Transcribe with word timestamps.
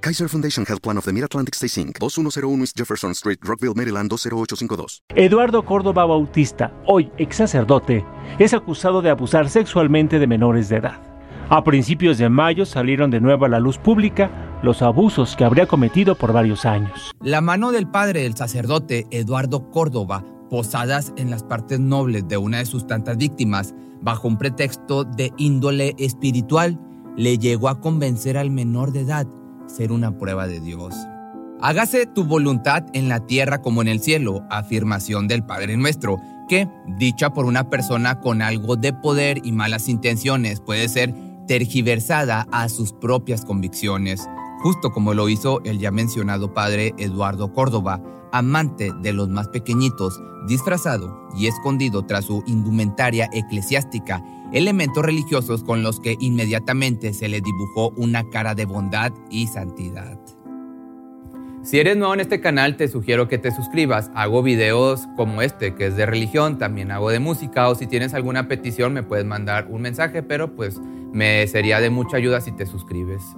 Kaiser 0.00 0.28
Foundation 0.28 0.64
Health 0.64 0.80
Plan 0.80 0.96
of 0.96 1.04
the 1.04 1.12
Mid-Atlantic 1.12 1.54
Stay 1.56 1.68
Inc., 1.82 1.98
2101 1.98 2.60
East 2.60 2.76
Jefferson 2.76 3.10
Street, 3.12 3.40
Rockville, 3.42 3.74
Maryland 3.74 4.08
20852. 4.08 5.02
Eduardo 5.16 5.64
Córdoba 5.64 6.04
Bautista, 6.04 6.72
hoy 6.86 7.10
ex 7.18 7.36
sacerdote, 7.36 8.04
es 8.38 8.54
acusado 8.54 9.02
de 9.02 9.10
abusar 9.10 9.50
sexualmente 9.50 10.20
de 10.20 10.26
menores 10.28 10.68
de 10.68 10.76
edad. 10.76 11.02
A 11.50 11.64
principios 11.64 12.18
de 12.18 12.28
mayo 12.28 12.64
salieron 12.64 13.10
de 13.10 13.20
nuevo 13.20 13.46
a 13.46 13.48
la 13.48 13.58
luz 13.58 13.78
pública 13.78 14.30
los 14.62 14.82
abusos 14.82 15.34
que 15.34 15.44
habría 15.44 15.66
cometido 15.66 16.14
por 16.14 16.32
varios 16.32 16.64
años. 16.64 17.10
La 17.20 17.40
mano 17.40 17.72
del 17.72 17.88
padre 17.88 18.22
del 18.22 18.36
sacerdote 18.36 19.06
Eduardo 19.10 19.68
Córdoba, 19.70 20.24
posadas 20.48 21.12
en 21.16 21.30
las 21.30 21.42
partes 21.42 21.80
nobles 21.80 22.28
de 22.28 22.36
una 22.36 22.58
de 22.58 22.66
sus 22.66 22.86
tantas 22.86 23.16
víctimas, 23.16 23.74
bajo 24.00 24.28
un 24.28 24.38
pretexto 24.38 25.02
de 25.02 25.32
índole 25.38 25.96
espiritual, 25.98 26.78
le 27.16 27.38
llegó 27.38 27.68
a 27.68 27.80
convencer 27.80 28.38
al 28.38 28.50
menor 28.50 28.92
de 28.92 29.00
edad 29.00 29.26
ser 29.68 29.92
una 29.92 30.16
prueba 30.18 30.46
de 30.46 30.60
Dios. 30.60 30.94
Hágase 31.60 32.06
tu 32.06 32.24
voluntad 32.24 32.84
en 32.92 33.08
la 33.08 33.20
tierra 33.26 33.60
como 33.62 33.82
en 33.82 33.88
el 33.88 34.00
cielo, 34.00 34.44
afirmación 34.48 35.26
del 35.28 35.44
Padre 35.44 35.76
nuestro, 35.76 36.20
que, 36.48 36.68
dicha 36.98 37.30
por 37.30 37.44
una 37.44 37.68
persona 37.68 38.20
con 38.20 38.42
algo 38.42 38.76
de 38.76 38.92
poder 38.92 39.40
y 39.44 39.52
malas 39.52 39.88
intenciones, 39.88 40.60
puede 40.60 40.88
ser 40.88 41.14
tergiversada 41.46 42.46
a 42.52 42.68
sus 42.68 42.92
propias 42.92 43.44
convicciones, 43.44 44.28
justo 44.58 44.90
como 44.90 45.14
lo 45.14 45.28
hizo 45.28 45.60
el 45.64 45.78
ya 45.78 45.90
mencionado 45.90 46.52
Padre 46.52 46.94
Eduardo 46.98 47.52
Córdoba, 47.52 48.02
amante 48.32 48.92
de 49.00 49.12
los 49.12 49.28
más 49.28 49.48
pequeñitos, 49.48 50.20
disfrazado 50.46 51.28
y 51.36 51.46
escondido 51.46 52.04
tras 52.04 52.26
su 52.26 52.42
indumentaria 52.46 53.28
eclesiástica 53.32 54.22
elementos 54.52 55.04
religiosos 55.04 55.62
con 55.62 55.82
los 55.82 56.00
que 56.00 56.16
inmediatamente 56.20 57.12
se 57.12 57.28
le 57.28 57.40
dibujó 57.40 57.90
una 57.96 58.28
cara 58.30 58.54
de 58.54 58.64
bondad 58.64 59.12
y 59.30 59.46
santidad. 59.46 60.18
Si 61.62 61.78
eres 61.78 61.96
nuevo 61.96 62.14
en 62.14 62.20
este 62.20 62.40
canal, 62.40 62.76
te 62.76 62.88
sugiero 62.88 63.28
que 63.28 63.36
te 63.36 63.50
suscribas. 63.50 64.10
Hago 64.14 64.42
videos 64.42 65.06
como 65.16 65.42
este, 65.42 65.74
que 65.74 65.88
es 65.88 65.96
de 65.96 66.06
religión, 66.06 66.56
también 66.56 66.90
hago 66.90 67.10
de 67.10 67.18
música, 67.18 67.68
o 67.68 67.74
si 67.74 67.86
tienes 67.86 68.14
alguna 68.14 68.48
petición 68.48 68.94
me 68.94 69.02
puedes 69.02 69.26
mandar 69.26 69.66
un 69.68 69.82
mensaje, 69.82 70.22
pero 70.22 70.54
pues 70.54 70.80
me 71.12 71.46
sería 71.46 71.80
de 71.80 71.90
mucha 71.90 72.16
ayuda 72.16 72.40
si 72.40 72.52
te 72.52 72.64
suscribes. 72.64 73.36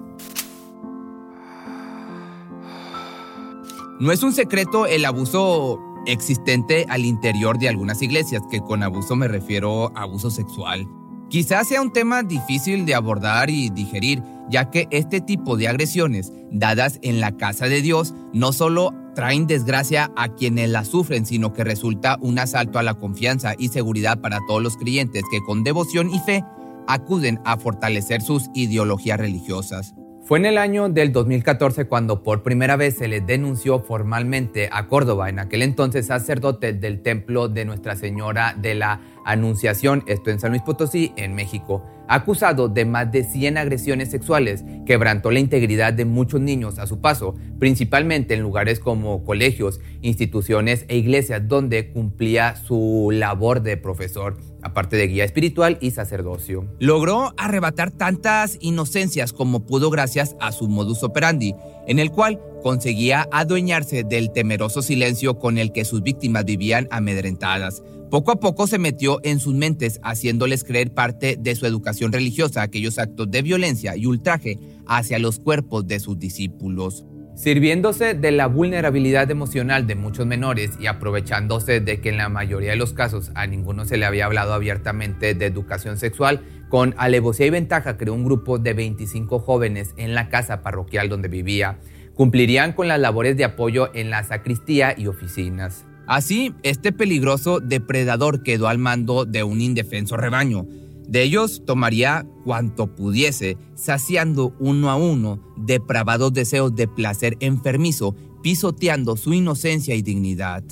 No 4.01 4.13
es 4.13 4.23
un 4.23 4.33
secreto 4.33 4.87
el 4.87 5.05
abuso 5.05 5.79
existente 6.07 6.87
al 6.89 7.05
interior 7.05 7.59
de 7.59 7.69
algunas 7.69 8.01
iglesias, 8.01 8.41
que 8.51 8.61
con 8.61 8.83
abuso 8.83 9.15
me 9.15 9.29
refiero 9.29 9.93
a 9.95 10.05
abuso 10.05 10.31
sexual. 10.31 10.89
Quizás 11.29 11.69
sea 11.69 11.83
un 11.83 11.93
tema 11.93 12.23
difícil 12.23 12.87
de 12.87 12.95
abordar 12.95 13.51
y 13.51 13.69
digerir, 13.69 14.23
ya 14.49 14.71
que 14.71 14.89
este 14.91 15.21
tipo 15.21 15.59
de 15.59 15.69
agresiones 15.69 16.33
dadas 16.51 16.99
en 17.03 17.21
la 17.21 17.37
casa 17.37 17.67
de 17.67 17.83
Dios 17.83 18.15
no 18.33 18.55
solo 18.55 18.95
traen 19.15 19.47
desgracia 19.47 20.11
a 20.17 20.31
quienes 20.31 20.71
la 20.71 20.87
sufren, 20.87 21.27
sino 21.27 21.53
que 21.53 21.63
resulta 21.63 22.17
un 22.23 22.39
asalto 22.39 22.79
a 22.79 22.83
la 22.83 22.95
confianza 22.95 23.53
y 23.59 23.69
seguridad 23.69 24.23
para 24.23 24.41
todos 24.49 24.63
los 24.63 24.79
creyentes 24.79 25.25
que 25.31 25.43
con 25.43 25.63
devoción 25.63 26.09
y 26.09 26.21
fe 26.21 26.43
acuden 26.89 27.39
a 27.45 27.59
fortalecer 27.59 28.23
sus 28.23 28.49
ideologías 28.55 29.19
religiosas. 29.21 29.95
Fue 30.31 30.39
en 30.39 30.47
el 30.47 30.59
año 30.59 30.89
del 30.89 31.11
2014 31.11 31.87
cuando 31.87 32.23
por 32.23 32.45
primera 32.45 32.77
vez 32.77 32.95
se 32.99 33.09
le 33.09 33.21
denunció 33.21 33.81
formalmente 33.81 34.69
a 34.71 34.87
Córdoba, 34.87 35.29
en 35.29 35.41
aquel 35.41 35.61
entonces 35.61 36.07
sacerdote 36.07 36.73
del 36.73 37.03
templo 37.03 37.49
de 37.49 37.65
Nuestra 37.65 37.97
Señora 37.97 38.55
de 38.57 38.77
la 38.77 39.01
Anunciación, 39.31 40.03
esto 40.09 40.31
en 40.31 40.41
San 40.41 40.51
Luis 40.51 40.63
Potosí, 40.63 41.13
en 41.17 41.35
México, 41.37 41.85
acusado 42.09 42.69
de 42.69 42.85
más 42.85 43.13
de 43.13 43.23
100 43.23 43.59
agresiones 43.59 44.11
sexuales, 44.11 44.65
quebrantó 44.85 45.31
la 45.31 45.39
integridad 45.39 45.93
de 45.93 46.05
muchos 46.05 46.41
niños 46.41 46.81
a 46.81 46.89
su 46.89 47.01
paso, 47.01 47.37
principalmente 47.61 48.35
en 48.35 48.41
lugares 48.41 48.81
como 48.81 49.23
colegios, 49.23 49.81
instituciones 50.03 50.85
e 50.89 50.97
iglesias 50.97 51.47
donde 51.47 51.93
cumplía 51.93 52.57
su 52.57 53.11
labor 53.13 53.63
de 53.63 53.77
profesor 53.77 54.37
aparte 54.63 54.97
de 54.97 55.07
guía 55.07 55.25
espiritual 55.25 55.79
y 55.81 55.93
sacerdocio. 55.93 56.67
Logró 56.79 57.33
arrebatar 57.37 57.91
tantas 57.91 58.59
inocencias 58.61 59.33
como 59.33 59.65
pudo 59.65 59.91
gracias 59.91 60.37
a 60.41 60.53
su 60.53 60.69
modus 60.69 61.03
operandi, 61.03 61.55
en 61.87 61.99
el 61.99 62.11
cual 62.11 62.41
conseguía 62.63 63.29
adueñarse 63.33 64.05
del 64.05 64.33
temeroso 64.33 64.83
silencio 64.83 65.39
con 65.39 65.59
el 65.59 65.73
que 65.73 65.85
sus 65.85 66.03
víctimas 66.03 66.45
vivían 66.45 66.89
amedrentadas. 66.91 67.83
Poco 68.11 68.33
a 68.33 68.41
poco 68.41 68.67
se 68.67 68.81
metió 68.81 69.21
en 69.23 69.39
sus 69.39 69.55
mentes, 69.55 70.01
haciéndoles 70.03 70.65
creer 70.65 70.93
parte 70.93 71.37
de 71.39 71.55
su 71.55 71.65
educación 71.65 72.11
religiosa 72.11 72.61
aquellos 72.61 72.99
actos 72.99 73.31
de 73.31 73.41
violencia 73.41 73.97
y 73.97 74.07
ultraje 74.07 74.59
hacia 74.89 75.21
los 75.21 75.39
cuerpos 75.39 75.87
de 75.87 76.01
sus 76.01 76.19
discípulos. 76.19 77.07
Sirviéndose 77.37 78.15
de 78.15 78.33
la 78.33 78.49
vulnerabilidad 78.49 79.31
emocional 79.31 79.87
de 79.87 79.95
muchos 79.95 80.27
menores 80.27 80.73
y 80.81 80.89
aprovechándose 80.89 81.79
de 81.79 82.01
que 82.01 82.09
en 82.09 82.17
la 82.17 82.29
mayoría 82.29 82.71
de 82.71 82.77
los 82.77 82.95
casos 82.95 83.31
a 83.37 83.47
ninguno 83.47 83.85
se 83.85 83.97
le 83.97 84.07
había 84.07 84.27
hablado 84.27 84.55
abiertamente 84.55 85.35
de 85.35 85.47
educación 85.47 85.97
sexual, 85.97 86.43
con 86.69 86.97
alevosía 86.99 87.47
y 87.47 87.51
ventaja 87.51 87.97
creó 87.97 88.15
un 88.15 88.25
grupo 88.25 88.59
de 88.59 88.75
25 88.75 89.39
jóvenes 89.39 89.95
en 89.97 90.17
la 90.17 90.29
casa 90.29 90.63
parroquial 90.63 91.09
donde 91.09 91.29
vivía. 91.29 91.79
Cumplirían 92.15 92.73
con 92.73 92.89
las 92.89 92.99
labores 92.99 93.37
de 93.37 93.45
apoyo 93.45 93.95
en 93.95 94.11
la 94.11 94.25
sacristía 94.25 94.97
y 94.99 95.07
oficinas. 95.07 95.85
Así, 96.11 96.53
este 96.65 96.91
peligroso 96.91 97.61
depredador 97.61 98.43
quedó 98.43 98.67
al 98.67 98.79
mando 98.79 99.27
de 99.27 99.45
un 99.45 99.61
indefenso 99.61 100.17
rebaño, 100.17 100.67
de 101.07 101.23
ellos 101.23 101.63
tomaría 101.65 102.27
cuanto 102.45 102.97
pudiese, 102.97 103.57
saciando 103.77 104.53
uno 104.59 104.91
a 104.91 104.97
uno 104.97 105.41
depravados 105.57 106.33
deseos 106.33 106.75
de 106.75 106.89
placer 106.89 107.37
enfermizo, 107.39 108.17
pisoteando 108.43 109.17
su 109.17 109.35
inocencia 109.35 109.95
y 109.95 110.03
dignidad. 110.03 110.65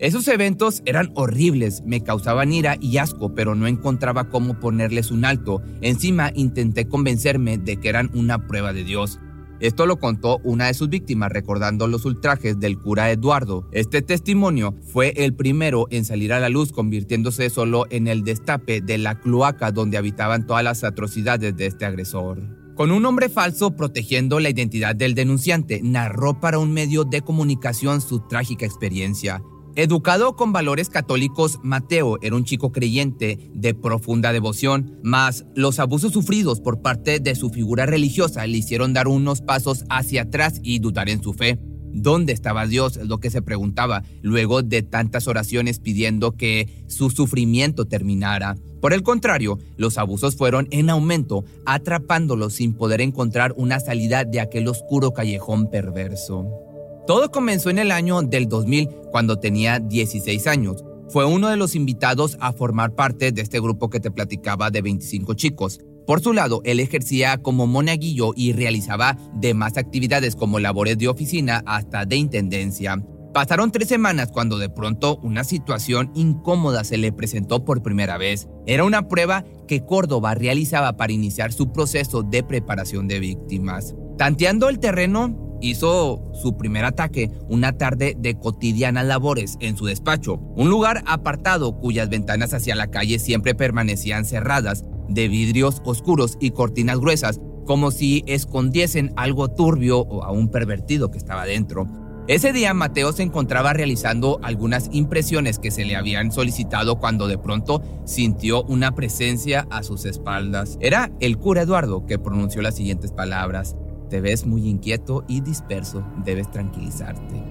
Esos 0.00 0.26
eventos 0.26 0.82
eran 0.84 1.12
horribles, 1.14 1.84
me 1.86 2.02
causaban 2.02 2.52
ira 2.52 2.76
y 2.80 2.98
asco, 2.98 3.32
pero 3.32 3.54
no 3.54 3.68
encontraba 3.68 4.28
cómo 4.28 4.58
ponerles 4.58 5.12
un 5.12 5.24
alto. 5.24 5.62
Encima 5.82 6.32
intenté 6.34 6.88
convencerme 6.88 7.58
de 7.58 7.76
que 7.76 7.90
eran 7.90 8.10
una 8.12 8.48
prueba 8.48 8.72
de 8.72 8.82
Dios. 8.82 9.20
Esto 9.60 9.84
lo 9.84 9.98
contó 9.98 10.40
una 10.42 10.66
de 10.66 10.74
sus 10.74 10.88
víctimas 10.88 11.30
recordando 11.30 11.86
los 11.86 12.06
ultrajes 12.06 12.58
del 12.58 12.78
cura 12.78 13.10
Eduardo. 13.10 13.68
Este 13.72 14.00
testimonio 14.00 14.74
fue 14.92 15.12
el 15.16 15.34
primero 15.34 15.86
en 15.90 16.06
salir 16.06 16.32
a 16.32 16.40
la 16.40 16.48
luz, 16.48 16.72
convirtiéndose 16.72 17.50
solo 17.50 17.84
en 17.90 18.08
el 18.08 18.24
destape 18.24 18.80
de 18.80 18.96
la 18.96 19.20
cloaca 19.20 19.70
donde 19.70 19.98
habitaban 19.98 20.46
todas 20.46 20.64
las 20.64 20.82
atrocidades 20.82 21.54
de 21.56 21.66
este 21.66 21.84
agresor. 21.84 22.40
Con 22.74 22.90
un 22.90 23.02
nombre 23.02 23.28
falso 23.28 23.76
protegiendo 23.76 24.40
la 24.40 24.48
identidad 24.48 24.96
del 24.96 25.14
denunciante, 25.14 25.80
narró 25.82 26.40
para 26.40 26.58
un 26.58 26.72
medio 26.72 27.04
de 27.04 27.20
comunicación 27.20 28.00
su 28.00 28.20
trágica 28.20 28.64
experiencia. 28.64 29.42
Educado 29.76 30.34
con 30.34 30.52
valores 30.52 30.90
católicos, 30.90 31.60
Mateo 31.62 32.18
era 32.22 32.34
un 32.34 32.44
chico 32.44 32.72
creyente 32.72 33.50
de 33.54 33.72
profunda 33.72 34.32
devoción, 34.32 34.98
mas 35.04 35.44
los 35.54 35.78
abusos 35.78 36.12
sufridos 36.12 36.60
por 36.60 36.82
parte 36.82 37.20
de 37.20 37.36
su 37.36 37.50
figura 37.50 37.86
religiosa 37.86 38.46
le 38.46 38.58
hicieron 38.58 38.92
dar 38.92 39.06
unos 39.06 39.42
pasos 39.42 39.84
hacia 39.88 40.22
atrás 40.22 40.58
y 40.64 40.80
dudar 40.80 41.08
en 41.08 41.22
su 41.22 41.34
fe. 41.34 41.58
¿Dónde 41.92 42.32
estaba 42.32 42.66
Dios? 42.66 42.96
Es 42.96 43.06
lo 43.06 43.18
que 43.18 43.30
se 43.30 43.42
preguntaba 43.42 44.02
luego 44.22 44.62
de 44.62 44.82
tantas 44.82 45.28
oraciones 45.28 45.78
pidiendo 45.78 46.32
que 46.32 46.84
su 46.88 47.10
sufrimiento 47.10 47.86
terminara. 47.86 48.56
Por 48.80 48.92
el 48.92 49.02
contrario, 49.02 49.58
los 49.76 49.98
abusos 49.98 50.36
fueron 50.36 50.66
en 50.70 50.90
aumento, 50.90 51.44
atrapándolo 51.64 52.50
sin 52.50 52.74
poder 52.74 53.00
encontrar 53.00 53.54
una 53.56 53.78
salida 53.78 54.24
de 54.24 54.40
aquel 54.40 54.68
oscuro 54.68 55.12
callejón 55.12 55.70
perverso. 55.70 56.69
Todo 57.06 57.30
comenzó 57.30 57.70
en 57.70 57.78
el 57.78 57.90
año 57.90 58.22
del 58.22 58.48
2000, 58.48 58.88
cuando 59.10 59.38
tenía 59.38 59.80
16 59.80 60.46
años. 60.46 60.84
Fue 61.08 61.24
uno 61.24 61.48
de 61.48 61.56
los 61.56 61.74
invitados 61.74 62.36
a 62.40 62.52
formar 62.52 62.94
parte 62.94 63.32
de 63.32 63.42
este 63.42 63.60
grupo 63.60 63.90
que 63.90 64.00
te 64.00 64.10
platicaba 64.10 64.70
de 64.70 64.82
25 64.82 65.34
chicos. 65.34 65.80
Por 66.06 66.20
su 66.20 66.32
lado, 66.32 66.60
él 66.64 66.80
ejercía 66.80 67.38
como 67.38 67.66
monaguillo 67.66 68.32
y 68.36 68.52
realizaba 68.52 69.16
demás 69.34 69.76
actividades 69.76 70.36
como 70.36 70.60
labores 70.60 70.98
de 70.98 71.08
oficina 71.08 71.62
hasta 71.66 72.04
de 72.04 72.16
intendencia. 72.16 73.02
Pasaron 73.32 73.70
tres 73.70 73.86
semanas 73.86 74.30
cuando 74.32 74.58
de 74.58 74.68
pronto 74.68 75.18
una 75.22 75.44
situación 75.44 76.10
incómoda 76.14 76.82
se 76.82 76.96
le 76.96 77.12
presentó 77.12 77.64
por 77.64 77.80
primera 77.80 78.18
vez. 78.18 78.48
Era 78.66 78.84
una 78.84 79.06
prueba 79.06 79.44
que 79.68 79.84
Córdoba 79.84 80.34
realizaba 80.34 80.96
para 80.96 81.12
iniciar 81.12 81.52
su 81.52 81.72
proceso 81.72 82.24
de 82.24 82.42
preparación 82.42 83.06
de 83.06 83.20
víctimas. 83.20 83.94
Tanteando 84.18 84.68
el 84.68 84.80
terreno, 84.80 85.49
hizo 85.60 86.22
su 86.32 86.56
primer 86.56 86.84
ataque 86.84 87.30
una 87.48 87.72
tarde 87.76 88.16
de 88.18 88.38
cotidianas 88.38 89.06
labores 89.06 89.56
en 89.60 89.76
su 89.76 89.86
despacho, 89.86 90.34
un 90.56 90.68
lugar 90.68 91.02
apartado 91.06 91.78
cuyas 91.78 92.08
ventanas 92.08 92.54
hacia 92.54 92.76
la 92.76 92.90
calle 92.90 93.18
siempre 93.18 93.54
permanecían 93.54 94.24
cerradas, 94.24 94.84
de 95.08 95.28
vidrios 95.28 95.82
oscuros 95.84 96.38
y 96.40 96.50
cortinas 96.50 96.98
gruesas, 96.98 97.40
como 97.66 97.90
si 97.90 98.22
escondiesen 98.26 99.12
algo 99.16 99.48
turbio 99.48 100.00
o 100.00 100.24
a 100.24 100.30
un 100.30 100.50
pervertido 100.50 101.10
que 101.10 101.18
estaba 101.18 101.44
dentro. 101.44 101.86
Ese 102.30 102.52
día 102.52 102.74
Mateo 102.74 103.12
se 103.12 103.24
encontraba 103.24 103.72
realizando 103.72 104.38
algunas 104.42 104.88
impresiones 104.92 105.58
que 105.58 105.72
se 105.72 105.84
le 105.84 105.96
habían 105.96 106.30
solicitado 106.30 107.00
cuando 107.00 107.26
de 107.26 107.38
pronto 107.38 107.82
sintió 108.04 108.62
una 108.64 108.94
presencia 108.94 109.66
a 109.70 109.82
sus 109.82 110.04
espaldas. 110.04 110.78
Era 110.80 111.10
el 111.18 111.38
cura 111.38 111.62
Eduardo 111.62 112.06
que 112.06 112.20
pronunció 112.20 112.62
las 112.62 112.76
siguientes 112.76 113.10
palabras. 113.10 113.74
Te 114.10 114.20
ves 114.20 114.44
muy 114.44 114.68
inquieto 114.68 115.24
y 115.28 115.40
disperso, 115.40 116.04
debes 116.24 116.50
tranquilizarte. 116.50 117.42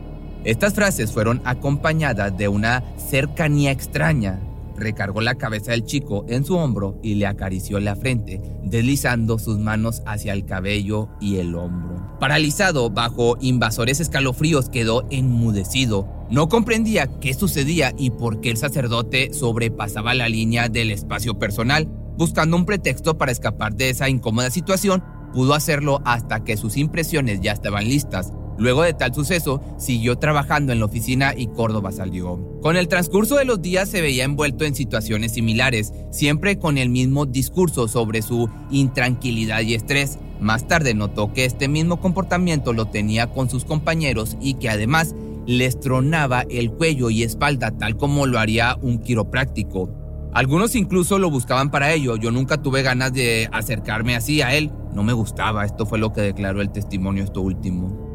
Estas 0.43 0.73
frases 0.73 1.11
fueron 1.11 1.41
acompañadas 1.45 2.37
de 2.37 2.49
una 2.49 2.83
cercanía 2.97 3.71
extraña. 3.71 4.41
Recargó 4.75 5.21
la 5.21 5.35
cabeza 5.35 5.71
del 5.71 5.85
chico 5.85 6.25
en 6.27 6.45
su 6.45 6.55
hombro 6.55 6.99
y 7.01 7.15
le 7.15 7.27
acarició 7.27 7.79
la 7.79 7.95
frente, 7.95 8.41
deslizando 8.63 9.39
sus 9.39 9.57
manos 9.57 10.01
hacia 10.05 10.33
el 10.33 10.45
cabello 10.45 11.09
y 11.21 11.37
el 11.37 11.55
hombro. 11.55 12.17
Paralizado 12.19 12.89
bajo 12.89 13.37
invasores 13.39 14.01
escalofríos, 14.01 14.69
quedó 14.69 15.05
enmudecido. 15.09 16.07
No 16.29 16.49
comprendía 16.49 17.07
qué 17.19 17.33
sucedía 17.33 17.93
y 17.97 18.11
por 18.11 18.41
qué 18.41 18.51
el 18.51 18.57
sacerdote 18.57 19.33
sobrepasaba 19.33 20.13
la 20.13 20.27
línea 20.27 20.67
del 20.67 20.91
espacio 20.91 21.39
personal. 21.39 21.89
Buscando 22.17 22.57
un 22.57 22.65
pretexto 22.65 23.17
para 23.17 23.31
escapar 23.31 23.75
de 23.75 23.89
esa 23.89 24.09
incómoda 24.09 24.49
situación, 24.49 25.03
Pudo 25.33 25.53
hacerlo 25.53 26.01
hasta 26.05 26.43
que 26.43 26.57
sus 26.57 26.77
impresiones 26.77 27.41
ya 27.41 27.51
estaban 27.51 27.85
listas. 27.87 28.33
Luego 28.57 28.83
de 28.83 28.93
tal 28.93 29.13
suceso, 29.13 29.61
siguió 29.77 30.17
trabajando 30.17 30.73
en 30.73 30.79
la 30.79 30.85
oficina 30.85 31.33
y 31.35 31.47
Córdoba 31.47 31.93
salió. 31.93 32.59
Con 32.61 32.75
el 32.75 32.89
transcurso 32.89 33.37
de 33.37 33.45
los 33.45 33.61
días 33.61 33.87
se 33.87 34.01
veía 34.01 34.25
envuelto 34.25 34.65
en 34.65 34.75
situaciones 34.75 35.31
similares, 35.31 35.93
siempre 36.11 36.59
con 36.59 36.77
el 36.77 36.89
mismo 36.89 37.25
discurso 37.25 37.87
sobre 37.87 38.21
su 38.21 38.49
intranquilidad 38.69 39.61
y 39.61 39.75
estrés. 39.75 40.19
Más 40.41 40.67
tarde 40.67 40.93
notó 40.93 41.31
que 41.31 41.45
este 41.45 41.69
mismo 41.69 42.01
comportamiento 42.01 42.73
lo 42.73 42.85
tenía 42.85 43.27
con 43.27 43.49
sus 43.49 43.63
compañeros 43.63 44.35
y 44.41 44.55
que 44.55 44.69
además 44.69 45.15
les 45.45 45.79
tronaba 45.79 46.43
el 46.49 46.71
cuello 46.71 47.09
y 47.09 47.23
espalda 47.23 47.71
tal 47.71 47.95
como 47.95 48.25
lo 48.25 48.39
haría 48.39 48.77
un 48.81 48.99
quiropráctico. 48.99 49.89
Algunos 50.33 50.75
incluso 50.75 51.17
lo 51.17 51.31
buscaban 51.31 51.71
para 51.71 51.91
ello. 51.91 52.15
Yo 52.17 52.29
nunca 52.29 52.61
tuve 52.61 52.81
ganas 52.83 53.13
de 53.13 53.49
acercarme 53.51 54.15
así 54.15 54.41
a 54.41 54.53
él. 54.53 54.71
No 54.93 55.03
me 55.03 55.13
gustaba. 55.13 55.65
Esto 55.65 55.85
fue 55.85 55.99
lo 55.99 56.13
que 56.13 56.21
declaró 56.21 56.61
el 56.61 56.71
testimonio 56.71 57.23
esto 57.23 57.41
último. 57.41 58.09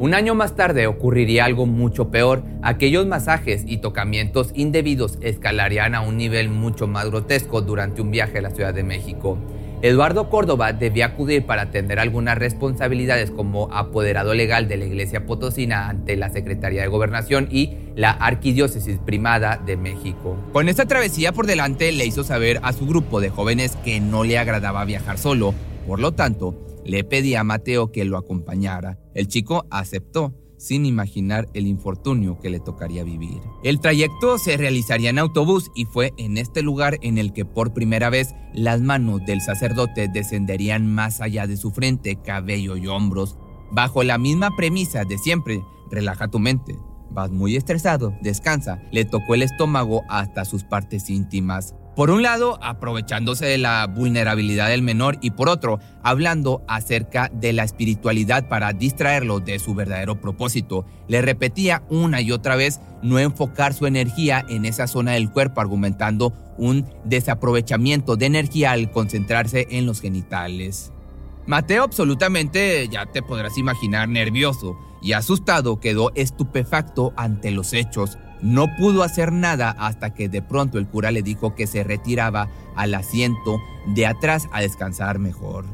Un 0.00 0.14
año 0.14 0.34
más 0.34 0.56
tarde 0.56 0.86
ocurriría 0.86 1.44
algo 1.44 1.66
mucho 1.66 2.10
peor. 2.10 2.42
Aquellos 2.62 3.06
masajes 3.06 3.64
y 3.66 3.78
tocamientos 3.78 4.50
indebidos 4.54 5.18
escalarían 5.20 5.94
a 5.94 6.00
un 6.00 6.16
nivel 6.16 6.48
mucho 6.48 6.86
más 6.86 7.10
grotesco 7.10 7.60
durante 7.60 8.00
un 8.00 8.10
viaje 8.10 8.38
a 8.38 8.42
la 8.42 8.50
Ciudad 8.50 8.72
de 8.72 8.82
México. 8.82 9.36
Eduardo 9.82 10.28
Córdoba 10.28 10.74
debía 10.74 11.06
acudir 11.06 11.46
para 11.46 11.62
atender 11.62 11.98
algunas 11.98 12.36
responsabilidades 12.36 13.30
como 13.30 13.72
apoderado 13.72 14.34
legal 14.34 14.68
de 14.68 14.76
la 14.76 14.84
Iglesia 14.84 15.24
Potosina 15.24 15.88
ante 15.88 16.16
la 16.16 16.28
Secretaría 16.28 16.82
de 16.82 16.88
Gobernación 16.88 17.48
y 17.50 17.76
la 17.94 18.10
Arquidiócesis 18.10 18.98
Primada 18.98 19.56
de 19.64 19.78
México. 19.78 20.36
Con 20.52 20.68
esta 20.68 20.84
travesía 20.84 21.32
por 21.32 21.46
delante 21.46 21.92
le 21.92 22.04
hizo 22.04 22.24
saber 22.24 22.60
a 22.62 22.74
su 22.74 22.86
grupo 22.86 23.20
de 23.20 23.30
jóvenes 23.30 23.76
que 23.76 24.00
no 24.00 24.24
le 24.24 24.38
agradaba 24.38 24.84
viajar 24.84 25.16
solo, 25.16 25.54
por 25.86 26.00
lo 26.00 26.12
tanto, 26.12 26.54
le 26.84 27.04
pedía 27.04 27.40
a 27.40 27.44
Mateo 27.44 27.92
que 27.92 28.04
lo 28.04 28.16
acompañara. 28.16 28.98
El 29.14 29.28
chico 29.28 29.66
aceptó 29.70 30.34
sin 30.60 30.84
imaginar 30.84 31.48
el 31.54 31.66
infortunio 31.66 32.38
que 32.38 32.50
le 32.50 32.60
tocaría 32.60 33.02
vivir. 33.02 33.40
El 33.64 33.80
trayecto 33.80 34.36
se 34.36 34.58
realizaría 34.58 35.08
en 35.08 35.18
autobús 35.18 35.70
y 35.74 35.86
fue 35.86 36.12
en 36.18 36.36
este 36.36 36.60
lugar 36.62 36.98
en 37.00 37.16
el 37.16 37.32
que 37.32 37.46
por 37.46 37.72
primera 37.72 38.10
vez 38.10 38.34
las 38.52 38.82
manos 38.82 39.24
del 39.24 39.40
sacerdote 39.40 40.08
descenderían 40.12 40.86
más 40.86 41.22
allá 41.22 41.46
de 41.46 41.56
su 41.56 41.70
frente, 41.70 42.16
cabello 42.16 42.76
y 42.76 42.86
hombros, 42.86 43.38
bajo 43.72 44.02
la 44.02 44.18
misma 44.18 44.54
premisa 44.54 45.04
de 45.04 45.16
siempre, 45.16 45.62
relaja 45.90 46.28
tu 46.28 46.38
mente. 46.38 46.76
Vas 47.10 47.30
muy 47.30 47.56
estresado, 47.56 48.14
descansa. 48.20 48.82
Le 48.92 49.04
tocó 49.04 49.34
el 49.34 49.42
estómago 49.42 50.04
hasta 50.08 50.44
sus 50.44 50.62
partes 50.62 51.10
íntimas. 51.10 51.74
Por 52.00 52.10
un 52.10 52.22
lado, 52.22 52.58
aprovechándose 52.62 53.44
de 53.44 53.58
la 53.58 53.86
vulnerabilidad 53.86 54.70
del 54.70 54.80
menor 54.80 55.18
y 55.20 55.32
por 55.32 55.50
otro, 55.50 55.80
hablando 56.02 56.64
acerca 56.66 57.30
de 57.30 57.52
la 57.52 57.62
espiritualidad 57.62 58.48
para 58.48 58.72
distraerlo 58.72 59.38
de 59.38 59.58
su 59.58 59.74
verdadero 59.74 60.18
propósito. 60.18 60.86
Le 61.08 61.20
repetía 61.20 61.82
una 61.90 62.22
y 62.22 62.32
otra 62.32 62.56
vez 62.56 62.80
no 63.02 63.18
enfocar 63.18 63.74
su 63.74 63.84
energía 63.84 64.42
en 64.48 64.64
esa 64.64 64.86
zona 64.86 65.12
del 65.12 65.30
cuerpo, 65.30 65.60
argumentando 65.60 66.32
un 66.56 66.86
desaprovechamiento 67.04 68.16
de 68.16 68.24
energía 68.24 68.70
al 68.70 68.90
concentrarse 68.90 69.66
en 69.68 69.84
los 69.84 70.00
genitales. 70.00 70.92
Mateo 71.44 71.84
absolutamente, 71.84 72.88
ya 72.88 73.04
te 73.04 73.20
podrás 73.20 73.58
imaginar, 73.58 74.08
nervioso 74.08 74.74
y 75.02 75.12
asustado, 75.12 75.80
quedó 75.80 76.12
estupefacto 76.14 77.12
ante 77.18 77.50
los 77.50 77.74
hechos. 77.74 78.16
No 78.42 78.74
pudo 78.76 79.02
hacer 79.02 79.32
nada 79.32 79.74
hasta 79.78 80.14
que 80.14 80.28
de 80.28 80.42
pronto 80.42 80.78
el 80.78 80.86
cura 80.86 81.10
le 81.10 81.22
dijo 81.22 81.54
que 81.54 81.66
se 81.66 81.84
retiraba 81.84 82.48
al 82.74 82.94
asiento 82.94 83.60
de 83.86 84.06
atrás 84.06 84.48
a 84.52 84.60
descansar 84.60 85.18
mejor. 85.18 85.64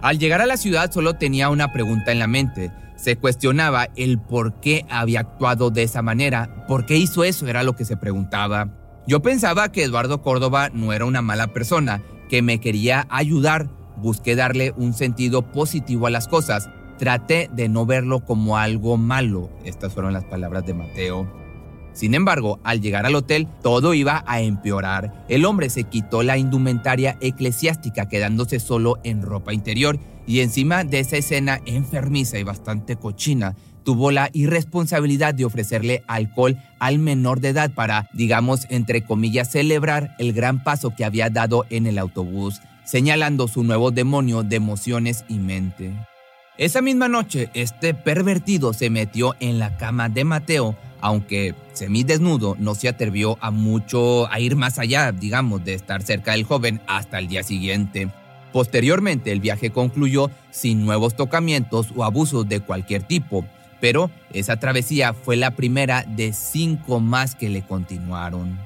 Al 0.00 0.18
llegar 0.18 0.40
a 0.40 0.46
la 0.46 0.56
ciudad 0.56 0.90
solo 0.90 1.14
tenía 1.14 1.48
una 1.48 1.72
pregunta 1.72 2.10
en 2.10 2.18
la 2.18 2.26
mente. 2.26 2.72
Se 2.96 3.16
cuestionaba 3.16 3.88
el 3.96 4.18
por 4.18 4.60
qué 4.60 4.84
había 4.90 5.20
actuado 5.20 5.70
de 5.70 5.84
esa 5.84 6.02
manera, 6.02 6.66
por 6.66 6.86
qué 6.86 6.96
hizo 6.96 7.24
eso, 7.24 7.46
era 7.46 7.62
lo 7.62 7.76
que 7.76 7.84
se 7.84 7.96
preguntaba. 7.96 8.68
Yo 9.06 9.22
pensaba 9.22 9.70
que 9.70 9.84
Eduardo 9.84 10.22
Córdoba 10.22 10.70
no 10.72 10.92
era 10.92 11.04
una 11.04 11.22
mala 11.22 11.48
persona, 11.48 12.02
que 12.28 12.42
me 12.42 12.60
quería 12.60 13.06
ayudar, 13.10 13.68
busqué 13.96 14.36
darle 14.36 14.72
un 14.76 14.92
sentido 14.92 15.52
positivo 15.52 16.06
a 16.06 16.10
las 16.10 16.28
cosas, 16.28 16.68
traté 16.98 17.50
de 17.52 17.68
no 17.68 17.86
verlo 17.86 18.24
como 18.24 18.56
algo 18.56 18.96
malo. 18.96 19.50
Estas 19.64 19.92
fueron 19.92 20.12
las 20.12 20.24
palabras 20.24 20.64
de 20.64 20.74
Mateo. 20.74 21.41
Sin 21.92 22.14
embargo, 22.14 22.58
al 22.64 22.80
llegar 22.80 23.06
al 23.06 23.14
hotel, 23.14 23.46
todo 23.62 23.94
iba 23.94 24.24
a 24.26 24.40
empeorar. 24.40 25.24
El 25.28 25.44
hombre 25.44 25.68
se 25.70 25.84
quitó 25.84 26.22
la 26.22 26.38
indumentaria 26.38 27.16
eclesiástica 27.20 28.08
quedándose 28.08 28.60
solo 28.60 28.98
en 29.04 29.22
ropa 29.22 29.52
interior 29.52 29.98
y 30.26 30.40
encima 30.40 30.84
de 30.84 31.00
esa 31.00 31.16
escena 31.16 31.60
enfermiza 31.66 32.38
y 32.38 32.44
bastante 32.44 32.96
cochina, 32.96 33.56
tuvo 33.84 34.10
la 34.10 34.30
irresponsabilidad 34.32 35.34
de 35.34 35.44
ofrecerle 35.44 36.02
alcohol 36.06 36.56
al 36.78 36.98
menor 36.98 37.40
de 37.40 37.48
edad 37.48 37.72
para, 37.74 38.08
digamos, 38.12 38.66
entre 38.70 39.02
comillas, 39.02 39.50
celebrar 39.50 40.14
el 40.18 40.32
gran 40.32 40.62
paso 40.62 40.94
que 40.96 41.04
había 41.04 41.30
dado 41.30 41.66
en 41.70 41.86
el 41.86 41.98
autobús, 41.98 42.60
señalando 42.84 43.48
su 43.48 43.64
nuevo 43.64 43.90
demonio 43.90 44.42
de 44.42 44.56
emociones 44.56 45.24
y 45.28 45.38
mente. 45.38 45.92
Esa 46.58 46.82
misma 46.82 47.08
noche, 47.08 47.50
este 47.54 47.94
pervertido 47.94 48.72
se 48.72 48.90
metió 48.90 49.34
en 49.40 49.58
la 49.58 49.76
cama 49.78 50.08
de 50.08 50.24
Mateo, 50.24 50.76
aunque 51.02 51.54
semidesnudo, 51.74 52.56
no 52.58 52.74
se 52.74 52.88
atrevió 52.88 53.36
a 53.40 53.50
mucho 53.50 54.32
a 54.32 54.40
ir 54.40 54.56
más 54.56 54.78
allá, 54.78 55.12
digamos, 55.12 55.62
de 55.64 55.74
estar 55.74 56.02
cerca 56.02 56.32
del 56.32 56.44
joven 56.44 56.80
hasta 56.86 57.18
el 57.18 57.28
día 57.28 57.42
siguiente. 57.42 58.08
Posteriormente, 58.52 59.32
el 59.32 59.40
viaje 59.40 59.70
concluyó 59.70 60.30
sin 60.50 60.84
nuevos 60.86 61.14
tocamientos 61.14 61.88
o 61.94 62.04
abusos 62.04 62.48
de 62.48 62.60
cualquier 62.60 63.02
tipo. 63.02 63.44
pero 63.80 64.12
esa 64.32 64.58
travesía 64.58 65.12
fue 65.12 65.34
la 65.34 65.50
primera 65.50 66.04
de 66.06 66.32
cinco 66.32 67.00
más 67.00 67.34
que 67.34 67.48
le 67.48 67.62
continuaron. 67.62 68.56